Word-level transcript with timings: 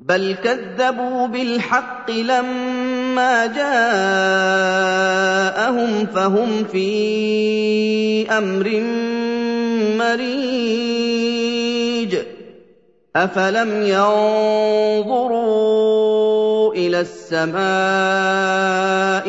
بل 0.00 0.36
كذبوا 0.44 1.26
بالحق 1.26 2.10
لما 2.10 3.46
جاءهم 3.46 3.66
فهم 6.06 6.64
في 6.64 8.30
أمر 8.30 8.80
مريج. 9.98 11.30
أفلم 13.16 13.82
ينظروا 13.82 15.40
إلى 16.74 17.00
السماء 17.00 17.60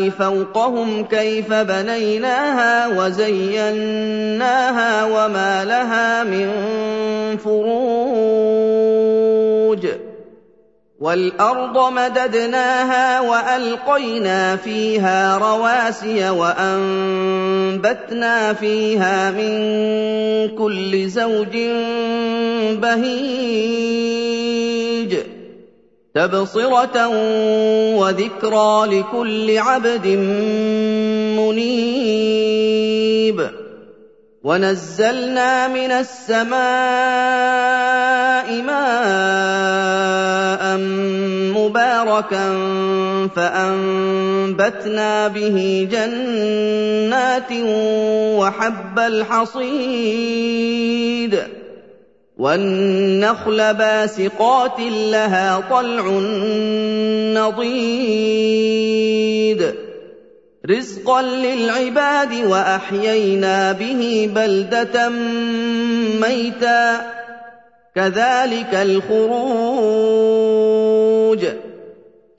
فوقهم 0.10 1.04
كيف 1.04 1.54
بنيناها 1.54 2.88
وزيناها 2.88 4.46
وما 5.06 5.66
لها 5.66 6.24
من 6.24 6.52
فروج. 7.38 8.62
وَالْأَرْضَ 11.02 11.78
مَدَدْنَاهَا 11.94 13.22
وَأَلْقَيْنَا 13.22 14.56
فِيهَا 14.56 15.38
رَوَاسِيَ 15.38 16.30
وَأَنبَتْنَا 16.30 17.74
فِيهَا 18.54 19.32
مِن 19.32 19.52
كُلِّ 20.58 21.10
زَوْجٍ 21.10 21.56
بَهِيجٍ 22.86 24.04
تَبْصِرَةً 26.16 27.08
وَذِكْرَىٰ 27.98 28.86
لِكُلِّ 28.92 29.58
عَبْدٍ 29.58 30.08
مُّنِيبٍ 31.42 32.82
وَنَزَّلْنَا 34.44 35.68
مِنَ 35.70 35.92
السَّمَاءِ 35.92 36.58
مَاءً 38.66 40.64
مُّبَارَكًا 41.54 42.46
فَأَنبَتْنَا 43.36 45.28
بِهِ 45.28 45.88
جَنَّاتٍ 45.92 47.52
وَحَبَّ 48.42 49.00
الْحَصِيدِ 49.00 49.70
وَالنَّخْلَ 52.38 53.74
بَاسِقَاتٍ 53.74 54.80
لَّهَا 54.90 55.60
طَلْعٌ 55.70 56.06
نَّضِيدٌ 57.38 58.82
رِّزْقًا 60.72 61.22
لِّلْعِبَادِ 61.22 62.34
وَأَحْيَيْنَا 62.46 63.72
بِهِ 63.72 64.30
بَلْدَةً 64.36 65.10
مَّيْتًا 66.22 66.98
ۚ 66.98 67.02
كَذَٰلِكَ 67.96 68.74
الْخُرُوجُ 68.74 69.32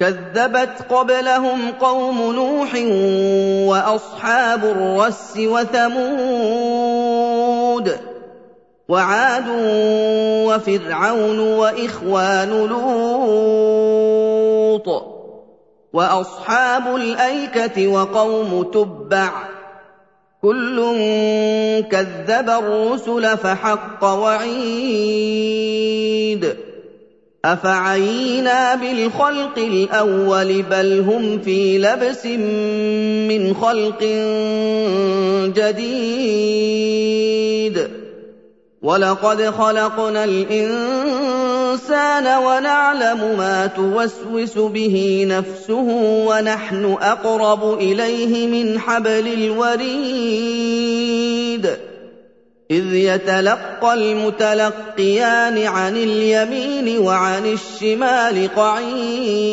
كَذَّبَتْ 0.00 0.82
قَبْلَهُمْ 0.90 1.70
قَوْمُ 1.80 2.32
نُوحٍ 2.34 2.74
وَأَصْحَابُ 3.70 4.64
الرَّسِّ 4.64 5.36
وَثَمُودُ 5.38 6.66
وَعَادٌ 8.88 9.44
وَفِرْعَوْنُ 10.48 11.38
وَإِخْوَانُ 11.38 12.50
لُوطٍ 12.66 13.92
وَأَصْحَابُ 15.92 16.96
الْأَيْكَةِ 16.96 17.86
وَقَوْمُ 17.88 18.62
تُبَّعٍ 18.72 19.28
ۚ 19.44 19.46
كُلٌّ 20.42 20.76
كَذَّبَ 21.90 22.50
الرُّسُلَ 22.50 23.38
فَحَقَّ 23.38 24.04
وَعِيدِ 24.04 25.22
أَفَعَيِينَا 27.44 28.74
بِالْخَلْقِ 28.74 29.58
الْأَوَّلِ 29.58 30.62
بَلْ 30.62 31.00
هُمْ 31.00 31.38
فِي 31.38 31.78
لَبْسٍ 31.78 32.26
مِّنْ 33.28 33.54
خَلْقٍ 33.54 34.02
جَدِيدٍ 35.56 37.02
وَلَقَدْ 38.82 39.50
خَلَقْنَا 39.50 40.24
الْإِنسَانَ 40.24 42.26
وَنَعْلَمُ 42.26 43.38
مَا 43.38 43.66
تُوَسْوِسُ 43.66 44.58
بِهِ 44.58 45.24
نَفْسُهُ 45.28 45.86
وَنَحْنُ 46.26 46.96
أَقْرَبُ 47.00 47.78
إِلَيْهِ 47.78 48.46
مِنْ 48.46 48.78
حَبْلِ 48.78 49.26
الْوَرِيدِ 49.32 50.62
إِذْ 52.70 52.94
يَتَلَقَّى 52.94 53.94
الْمُتَلَقِّيَانِ 53.94 55.66
عَنِ 55.66 55.96
الْيَمِينِ 55.96 56.98
وَعَنِ 56.98 57.46
الشِّمَالِ 57.46 58.48
قَعِيدٌ 58.56 59.52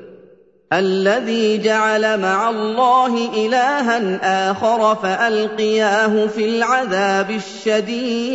الَّذِي 0.73 1.57
جَعَلَ 1.57 2.19
مَعَ 2.19 2.49
اللَّهِ 2.49 3.29
إِلَٰهًا 3.45 4.19
آخَرَ 4.51 4.95
فَأَلْقِيَاهُ 4.95 6.27
فِي 6.27 6.45
الْعَذَابِ 6.45 7.31
الشَّدِيدِ. 7.31 8.31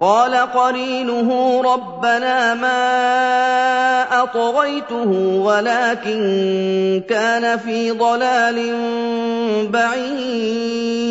قَالَ 0.00 0.34
قَرِينُهُ 0.34 1.60
رَبَّنَا 1.62 2.54
مَا 2.54 4.24
طغيته 4.24 5.10
ولكن 5.44 6.20
كان 7.08 7.58
في 7.58 7.90
ضلال 7.90 8.76
بعيد. 9.66 11.10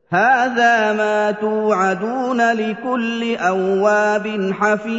هذا 0.10 0.94
ما 0.94 1.32
توعدون 1.32 2.52
لكل 2.52 3.36
أواب 3.36 4.54
حفيظ. 4.54 4.94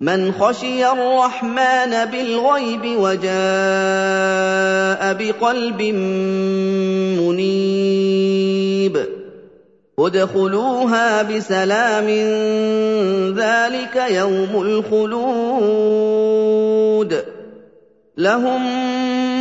من 0.00 0.32
خشي 0.32 0.92
الرحمن 0.92 2.04
بالغيب 2.04 2.82
وجاء 2.98 3.30
بقلب 5.14 5.82
منيب. 7.20 8.07
ادخلوها 10.08 11.22
بسلام 11.22 12.08
ذلك 13.36 14.04
يوم 14.10 14.62
الخلود. 14.62 16.28
لهم 18.16 18.62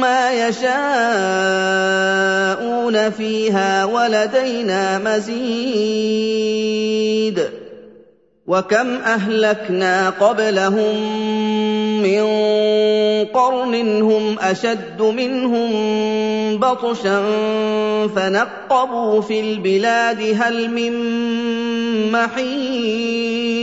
ما 0.01 0.47
يشاءون 0.47 0.69
فيها 3.09 3.85
ولدينا 3.85 4.97
مزيد. 4.97 6.07
وكم 8.47 8.87
أهلكنا 8.97 10.09
قبلهم 10.09 10.95
من 12.03 12.25
قرن 13.25 14.01
هم 14.01 14.39
أشد 14.39 15.01
منهم 15.01 15.71
بطشا 16.57 17.21
فنقبوا 18.07 19.21
في 19.21 19.39
البلاد 19.39 20.35
هل 20.41 20.71
من 20.71 20.93
محيص 22.11 23.57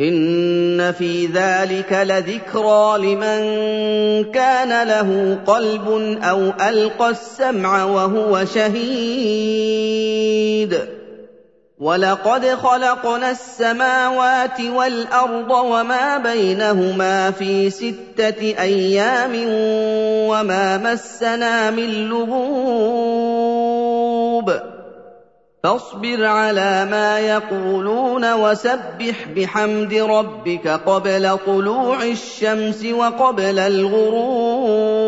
إن 0.00 0.92
في 0.92 1.26
ذلك 1.26 1.92
لذكرى 1.92 2.98
لمن 2.98 3.40
كان 4.32 4.88
له 4.88 5.38
قلب 5.46 5.88
أو 6.22 6.52
ألقى 6.68 7.10
السمع 7.10 7.84
وهو 7.84 8.44
شهيد 8.44 9.78
وَلَقَدْ 11.80 12.46
خَلَقْنَا 12.46 13.30
السَّمَاوَاتِ 13.30 14.60
وَالْأَرْضَ 14.60 15.50
وَمَا 15.50 16.18
بَيْنَهُمَا 16.18 17.30
فِي 17.30 17.70
سِتَّةِ 17.70 18.62
أَيَّامٍ 18.62 19.32
وَمَا 20.30 20.76
مَسَّنَا 20.78 21.70
مِن 21.70 22.10
لُّغُوبٍ 22.10 23.38
فاصبر 25.62 26.24
على 26.24 26.84
ما 26.90 27.18
يقولون 27.18 28.32
وسبح 28.32 29.28
بحمد 29.36 29.94
ربك 29.94 30.68
قبل 30.68 31.38
طلوع 31.46 32.02
الشمس 32.02 32.84
وقبل 32.84 33.58
الغروب 33.58 35.07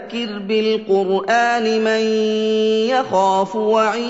فَذَكِّرْ 0.11 0.39
بِالْقُرْآنِ 0.39 1.83
مَن 1.83 1.99
يَخَافُ 2.89 3.55
وَعِيدِ. 3.55 4.01